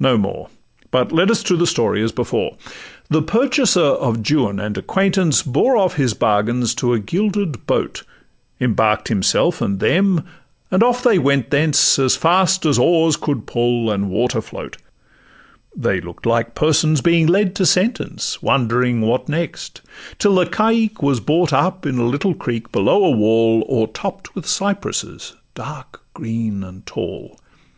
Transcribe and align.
No 0.00 0.16
more; 0.16 0.48
But 0.90 1.12
let 1.12 1.30
us 1.30 1.42
to 1.42 1.54
the 1.54 1.66
story 1.66 2.02
as 2.02 2.10
before. 2.10 2.56
The 3.10 3.20
purchaser 3.20 3.82
of 3.82 4.16
Juan 4.30 4.58
and 4.58 4.78
acquaintance 4.78 5.42
Bore 5.42 5.76
off 5.76 5.96
his 5.96 6.14
bargains 6.14 6.74
to 6.76 6.94
a 6.94 6.98
gilded 6.98 7.66
boat, 7.66 8.02
Embark'd 8.60 9.08
himself 9.08 9.60
and 9.60 9.78
them, 9.78 10.24
and 10.70 10.82
off 10.82 11.02
they 11.02 11.18
went 11.18 11.50
thence 11.50 11.98
As 11.98 12.16
fast 12.16 12.64
as 12.64 12.78
oars 12.78 13.16
could 13.18 13.44
pull 13.44 13.90
and 13.90 14.08
water 14.08 14.40
float; 14.40 14.78
They 15.76 16.00
look'd 16.00 16.24
like 16.24 16.54
persons 16.54 17.02
being 17.02 17.26
led 17.26 17.54
to 17.56 17.66
sentence, 17.66 18.40
Wondering 18.42 19.02
what 19.02 19.28
next, 19.28 19.82
till 20.18 20.36
the 20.36 20.46
caique 20.46 21.02
was 21.02 21.20
brought 21.20 21.52
Up 21.52 21.84
in 21.84 21.98
a 21.98 22.06
little 22.08 22.32
creek 22.32 22.72
below 22.72 23.04
a 23.04 23.10
wall 23.10 23.66
O'ertopp'd 23.68 24.30
with 24.34 24.46
cypresses, 24.46 25.34
dark 25.54 26.00
green 26.14 26.64
and 26.64 26.86
tall. 26.86 27.38